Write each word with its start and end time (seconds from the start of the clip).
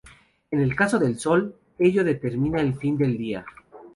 En 0.49 0.59
el 0.59 0.75
caso 0.75 0.97
del 0.97 1.19
Sol, 1.19 1.55
ello 1.77 2.03
determina 2.03 2.59
el 2.59 2.73
fin 2.73 2.97
del 2.97 3.19
día. 3.19 3.45